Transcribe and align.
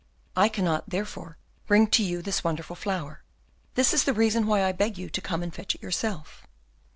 I 0.35 0.49
cannot, 0.49 0.89
therefore, 0.89 1.37
bring 1.67 1.85
to 1.91 2.01
you 2.03 2.23
this 2.23 2.43
wonderful 2.43 2.75
flower. 2.75 3.21
This 3.75 3.93
is 3.93 4.03
the 4.03 4.13
reason 4.15 4.47
why 4.47 4.63
I 4.63 4.71
beg 4.71 4.97
you 4.97 5.11
to 5.11 5.21
come 5.21 5.43
and 5.43 5.53
fetch 5.53 5.75
it 5.75 5.83
yourself. 5.83 6.41